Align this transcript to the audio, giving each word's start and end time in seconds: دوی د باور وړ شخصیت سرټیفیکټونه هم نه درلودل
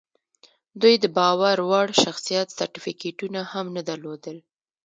دوی 0.81 0.95
د 1.03 1.05
باور 1.17 1.57
وړ 1.69 1.87
شخصیت 2.03 2.47
سرټیفیکټونه 2.57 3.39
هم 3.51 3.65
نه 3.75 3.81
درلودل 3.89 4.37